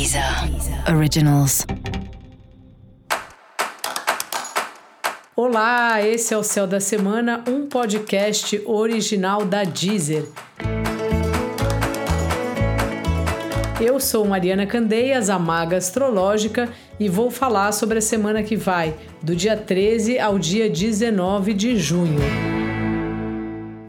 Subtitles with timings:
[0.00, 0.24] Deezer
[0.96, 1.66] Originals.
[5.36, 10.24] Olá, esse é o Céu da Semana, um podcast original da Deezer.
[13.78, 18.94] Eu sou Mariana Candeias, a maga astrológica, e vou falar sobre a semana que vai,
[19.22, 22.59] do dia 13 ao dia 19 de junho.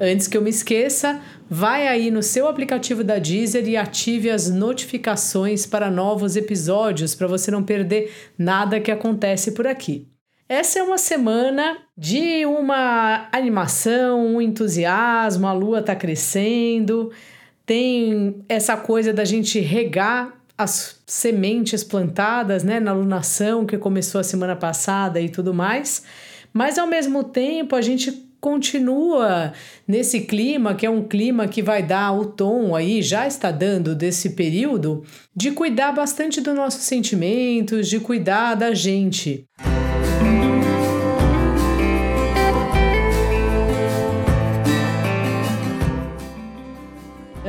[0.04, 4.50] Antes que eu me esqueça, vai aí no seu aplicativo da Deezer e ative as
[4.50, 10.08] notificações para novos episódios para você não perder nada que acontece por aqui.
[10.50, 17.12] Essa é uma semana de uma animação, um entusiasmo, a lua está crescendo,
[17.64, 24.24] tem essa coisa da gente regar as sementes plantadas né, na lunação que começou a
[24.24, 26.04] semana passada e tudo mais,
[26.52, 29.54] mas ao mesmo tempo a gente continua
[29.88, 33.96] nesse clima, que é um clima que vai dar o tom aí, já está dando
[33.96, 39.48] desse período, de cuidar bastante dos nossos sentimentos, de cuidar da gente.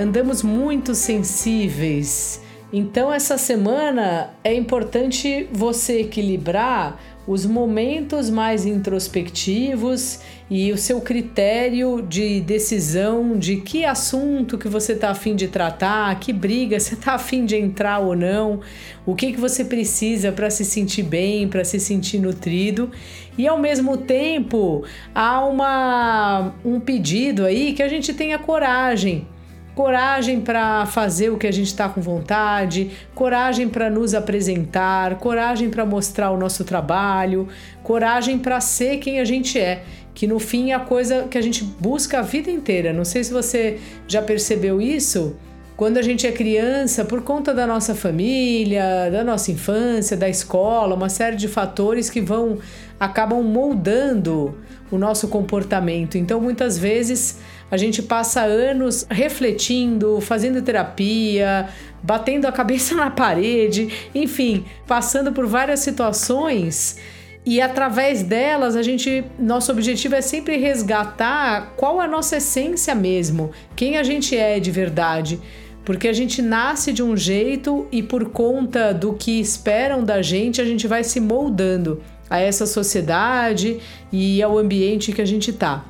[0.03, 2.43] andamos muito sensíveis.
[2.73, 10.21] Então, essa semana é importante você equilibrar os momentos mais introspectivos
[10.51, 16.19] e o seu critério de decisão de que assunto que você está afim de tratar,
[16.19, 18.61] que briga você está afim de entrar ou não,
[19.05, 22.91] o que, que você precisa para se sentir bem, para se sentir nutrido.
[23.37, 24.83] E ao mesmo tempo
[25.15, 29.27] há uma, um pedido aí que a gente tenha coragem
[29.75, 35.71] coragem para fazer o que a gente está com vontade, coragem para nos apresentar, coragem
[35.71, 37.49] para mostrar o nosso trabalho,
[37.83, 39.83] coragem para ser quem a gente é,
[40.15, 42.93] que no fim é a coisa que a gente busca a vida inteira.
[42.93, 45.37] Não sei se você já percebeu isso.
[45.75, 50.95] Quando a gente é criança, por conta da nossa família, da nossa infância, da escola,
[50.95, 52.59] uma série de fatores que vão
[53.03, 54.57] acabam moldando
[54.89, 56.17] o nosso comportamento.
[56.17, 61.69] Então, muitas vezes a gente passa anos refletindo, fazendo terapia,
[62.01, 66.97] batendo a cabeça na parede, enfim, passando por várias situações
[67.45, 73.51] e através delas a gente nosso objetivo é sempre resgatar qual a nossa essência mesmo,
[73.75, 75.41] quem a gente é de verdade.
[75.85, 80.61] Porque a gente nasce de um jeito e por conta do que esperam da gente,
[80.61, 82.01] a gente vai se moldando
[82.33, 83.79] a essa sociedade
[84.11, 85.85] e ao ambiente que a gente está.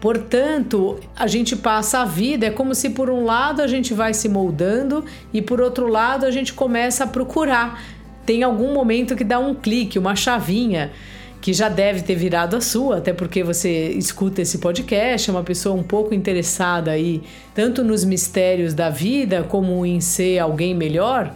[0.00, 4.14] Portanto, a gente passa a vida, é como se por um lado a gente vai
[4.14, 7.82] se moldando e por outro lado a gente começa a procurar.
[8.24, 10.92] Tem algum momento que dá um clique, uma chavinha
[11.40, 15.42] que já deve ter virado a sua, até porque você escuta esse podcast, é uma
[15.42, 17.20] pessoa um pouco interessada aí,
[17.52, 21.34] tanto nos mistérios da vida como em ser alguém melhor.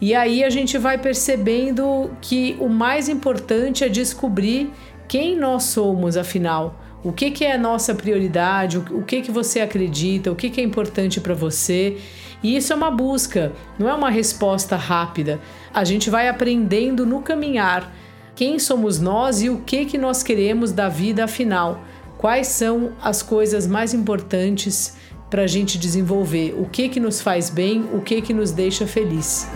[0.00, 4.70] E aí a gente vai percebendo que o mais importante é descobrir
[5.08, 9.60] quem nós somos, afinal o que, que é a nossa prioridade, o, que, que você
[9.60, 11.96] acredita, o que, que é importante para você.
[12.42, 15.40] E isso é uma busca, não é uma resposta rápida.
[15.72, 17.92] A gente vai aprendendo no caminhar
[18.34, 21.82] quem somos nós e o que, que nós queremos da vida afinal.
[22.16, 24.96] Quais são as coisas mais importantes
[25.30, 26.54] para a gente desenvolver?
[26.58, 29.48] O que, que nos faz bem, o que, que nos deixa feliz.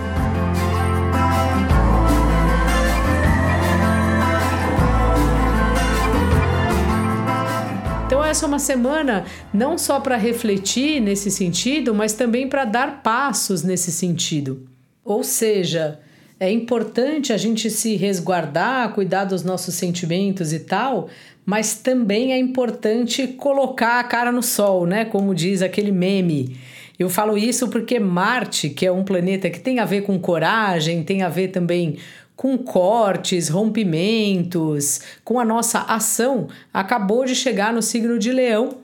[8.21, 9.25] Essa é uma semana
[9.55, 14.67] não só para refletir nesse sentido, mas também para dar passos nesse sentido.
[15.05, 16.01] Ou seja,
[16.41, 21.09] é importante a gente se resguardar, cuidar dos nossos sentimentos e tal,
[21.47, 25.05] mas também é importante colocar a cara no sol, né?
[25.05, 26.57] Como diz aquele meme.
[26.99, 31.03] Eu falo isso porque Marte, que é um planeta que tem a ver com coragem,
[31.03, 31.97] tem a ver também
[32.37, 38.79] com cortes, rompimentos, com a nossa ação, acabou de chegar no signo de Leão.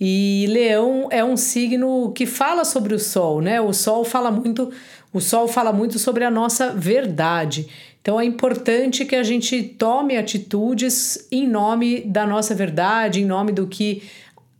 [0.00, 3.60] E Leão é um signo que fala sobre o sol, né?
[3.60, 4.72] O sol fala muito,
[5.12, 7.68] o sol fala muito sobre a nossa verdade.
[8.00, 13.52] Então é importante que a gente tome atitudes em nome da nossa verdade, em nome
[13.52, 14.02] do que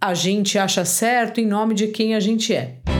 [0.00, 2.97] a gente acha certo, em nome de quem a gente é.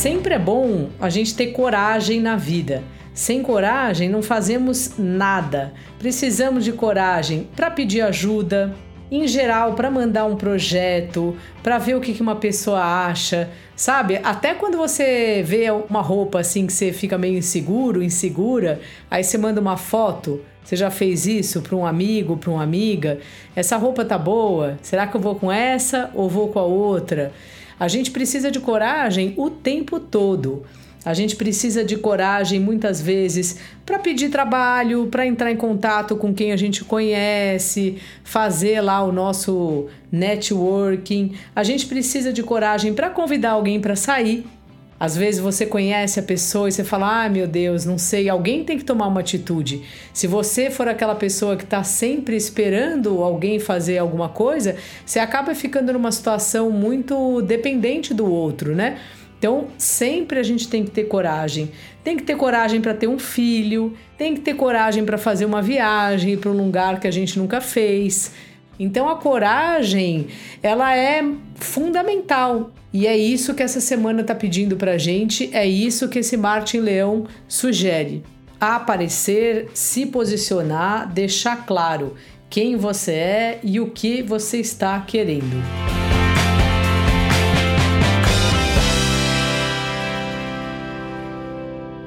[0.00, 2.82] Sempre é bom a gente ter coragem na vida.
[3.12, 5.74] Sem coragem não fazemos nada.
[5.98, 8.74] Precisamos de coragem para pedir ajuda,
[9.10, 14.18] em geral, para mandar um projeto, para ver o que uma pessoa acha, sabe?
[14.24, 18.80] Até quando você vê uma roupa assim que você fica meio inseguro, insegura,
[19.10, 23.18] aí você manda uma foto Você já fez isso para um amigo, para uma amiga?
[23.54, 24.78] Essa roupa tá boa?
[24.80, 27.32] Será que eu vou com essa ou vou com a outra?
[27.80, 30.64] A gente precisa de coragem o tempo todo.
[31.02, 33.56] A gente precisa de coragem muitas vezes
[33.86, 39.10] para pedir trabalho, para entrar em contato com quem a gente conhece, fazer lá o
[39.10, 41.32] nosso networking.
[41.56, 44.44] A gente precisa de coragem para convidar alguém para sair.
[45.00, 48.62] Às vezes você conhece a pessoa e você fala: ah, meu Deus, não sei, alguém
[48.62, 49.82] tem que tomar uma atitude.
[50.12, 54.76] Se você for aquela pessoa que está sempre esperando alguém fazer alguma coisa,
[55.06, 58.98] você acaba ficando numa situação muito dependente do outro, né?
[59.38, 61.72] Então, sempre a gente tem que ter coragem.
[62.04, 65.62] Tem que ter coragem para ter um filho, tem que ter coragem para fazer uma
[65.62, 68.32] viagem para um lugar que a gente nunca fez.
[68.80, 70.28] Então, a coragem,
[70.62, 71.22] ela é
[71.54, 72.70] fundamental.
[72.90, 76.78] E é isso que essa semana está pedindo para gente, é isso que esse Martin
[76.78, 78.24] Leão sugere.
[78.58, 82.16] Aparecer, se posicionar, deixar claro
[82.48, 85.62] quem você é e o que você está querendo.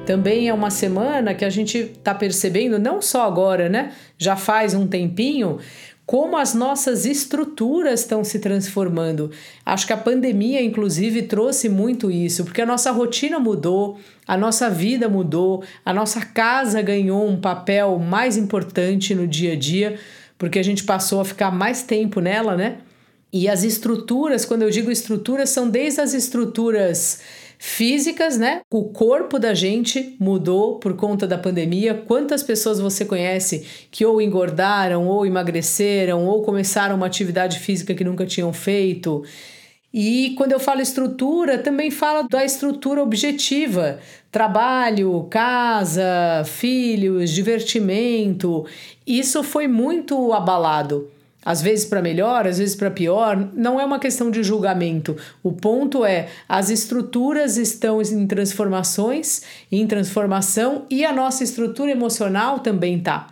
[0.04, 3.92] Também é uma semana que a gente está percebendo, não só agora, né?
[4.18, 5.58] Já faz um tempinho,
[6.06, 9.30] como as nossas estruturas estão se transformando.
[9.64, 14.68] Acho que a pandemia, inclusive, trouxe muito isso, porque a nossa rotina mudou, a nossa
[14.68, 19.98] vida mudou, a nossa casa ganhou um papel mais importante no dia a dia,
[20.36, 22.78] porque a gente passou a ficar mais tempo nela, né?
[23.32, 27.20] E as estruturas, quando eu digo estruturas, são desde as estruturas
[27.58, 28.60] físicas, né?
[28.70, 31.94] O corpo da gente mudou por conta da pandemia.
[31.94, 38.04] Quantas pessoas você conhece que ou engordaram, ou emagreceram, ou começaram uma atividade física que
[38.04, 39.24] nunca tinham feito?
[39.92, 48.66] E quando eu falo estrutura, também falo da estrutura objetiva: trabalho, casa, filhos, divertimento.
[49.06, 51.13] Isso foi muito abalado
[51.44, 55.16] às vezes para melhor, às vezes para pior, não é uma questão de julgamento.
[55.42, 62.60] O ponto é as estruturas estão em transformações, em transformação e a nossa estrutura emocional
[62.60, 63.28] também tá.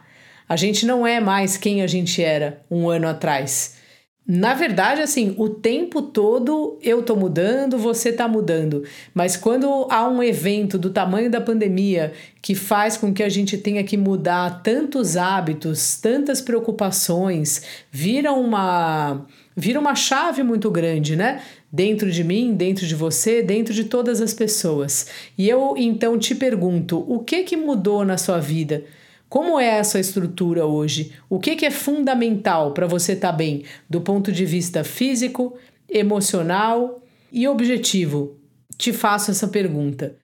[0.49, 3.81] A gente não é mais quem a gente era um ano atrás.
[4.25, 8.85] Na verdade, assim, o tempo todo eu tô mudando, você tá mudando.
[9.13, 13.59] Mas quando há um evento do tamanho da pandemia que faz com que a gente
[13.59, 19.27] tenha que mudar tantos hábitos, tantas preocupações, vira uma
[19.57, 21.43] vira uma chave muito grande, né?
[21.71, 25.09] Dentro de mim, dentro de você, dentro de todas as pessoas.
[25.37, 28.85] E eu então te pergunto, o que que mudou na sua vida?
[29.32, 31.12] Como é essa estrutura hoje?
[31.26, 35.56] O que, que é fundamental para você estar tá bem do ponto de vista físico,
[35.88, 37.00] emocional
[37.32, 38.37] e objetivo?
[38.76, 40.17] Te faço essa pergunta.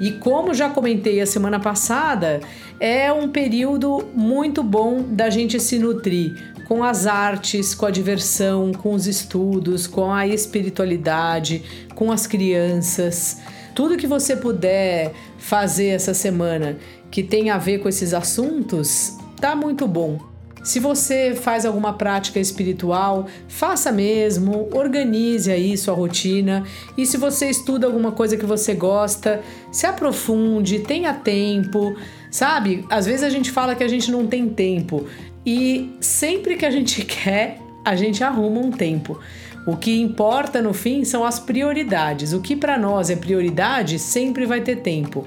[0.00, 2.40] E como já comentei a semana passada,
[2.80, 8.70] é um período muito bom da gente se nutrir com as artes, com a diversão,
[8.70, 11.64] com os estudos, com a espiritualidade,
[11.96, 13.38] com as crianças.
[13.74, 16.78] Tudo que você puder fazer essa semana
[17.10, 20.20] que tem a ver com esses assuntos, tá muito bom.
[20.62, 26.64] Se você faz alguma prática espiritual, faça mesmo, organize aí sua rotina.
[26.96, 31.96] E se você estuda alguma coisa que você gosta, se aprofunde, tenha tempo.
[32.30, 32.84] Sabe?
[32.88, 35.06] Às vezes a gente fala que a gente não tem tempo.
[35.44, 39.18] E sempre que a gente quer, a gente arruma um tempo.
[39.66, 42.32] O que importa no fim são as prioridades.
[42.32, 45.26] O que para nós é prioridade sempre vai ter tempo.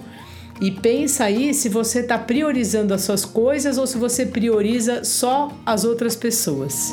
[0.61, 5.51] E pensa aí se você está priorizando as suas coisas ou se você prioriza só
[5.65, 6.91] as outras pessoas.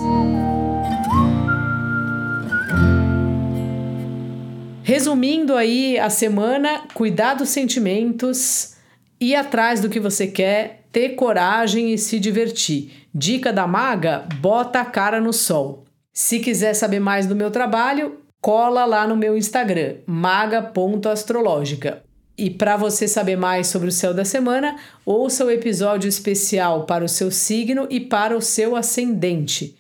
[4.83, 8.75] Resumindo aí a semana, cuidar dos sentimentos,
[9.21, 13.00] ir atrás do que você quer, ter coragem e se divertir.
[13.15, 15.85] Dica da maga: bota a cara no sol.
[16.13, 22.03] Se quiser saber mais do meu trabalho, cola lá no meu Instagram, maga.astrológica.
[22.39, 27.05] E para você saber mais sobre o céu da semana, ouça o episódio especial para
[27.05, 29.77] o seu signo e para o seu ascendente.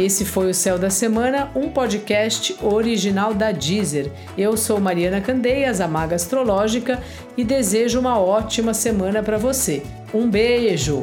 [0.00, 4.10] Esse foi o Céu da Semana, um podcast original da Deezer.
[4.36, 6.98] Eu sou Mariana Candeias, a Maga Astrológica,
[7.36, 9.82] e desejo uma ótima semana para você.
[10.14, 11.02] Um beijo!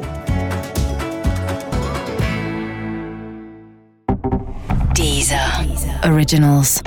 [4.92, 5.64] Deezer.
[5.64, 6.12] Deezer.
[6.12, 6.82] Originals.